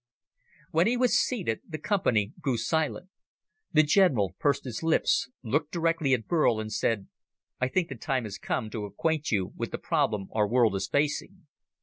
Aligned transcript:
When 0.71 0.87
he 0.87 0.97
was 0.97 1.15
seated, 1.15 1.61
the 1.69 1.77
company 1.77 2.33
grew 2.41 2.57
silent. 2.57 3.09
The 3.71 3.83
general 3.83 4.33
pursed 4.39 4.63
his 4.63 4.81
lips, 4.81 5.29
looked 5.43 5.71
directly 5.71 6.15
at 6.15 6.25
Burl, 6.27 6.59
and 6.59 6.73
said, 6.73 7.07
"I 7.59 7.67
think 7.67 7.87
the 7.89 7.95
time 7.97 8.23
has 8.23 8.39
come 8.39 8.71
to 8.71 8.85
acquaint 8.85 9.29
you 9.29 9.53
with 9.55 9.69
the 9.69 9.77
problem 9.77 10.29
our 10.31 10.47
world 10.47 10.75
is 10.75 10.87
facing. 10.87 11.45